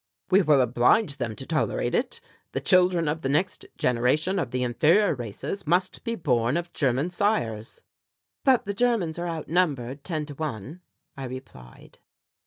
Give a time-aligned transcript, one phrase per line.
[0.31, 2.19] "We will oblige them to tolerate it;
[2.53, 7.11] the children of the next generation of the inferior races must be born of German
[7.11, 7.83] sires."
[8.43, 10.81] "But the Germans are outnumbered ten to one,"
[11.15, 11.99] I replied.